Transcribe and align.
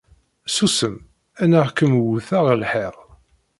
susem 0.55 0.95
ad 1.41 1.47
neɣ 1.49 1.67
kem-wteɣ 1.77 2.43
ɣer 2.45 2.57
lḥiḍ. 2.63 2.95